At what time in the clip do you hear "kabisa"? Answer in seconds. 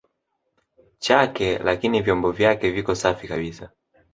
3.27-3.69